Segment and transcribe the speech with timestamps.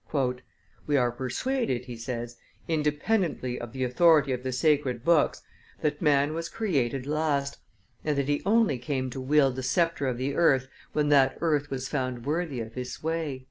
[0.87, 5.43] "We are persuaded," he says, "independently of the authority of the sacred books,
[5.81, 7.59] that man was created last,
[8.03, 11.69] and that he only came to wield the sceptre of the earth when that earth
[11.69, 13.39] was found worthy of his sway."